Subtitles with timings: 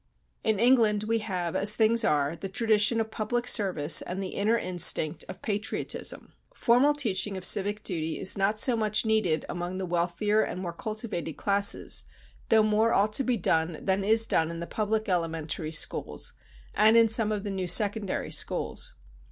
[0.43, 4.57] "In England we have, as things are, the tradition of public service and the inner
[4.57, 9.85] instinct of patriotism; formal teaching of civic duty is not so much needed among the
[9.85, 12.05] wealthier and more cultivated classes,
[12.49, 16.33] though more ought to be done than is done in the public elementary schools,
[16.73, 18.95] and in some of the new secondary schools.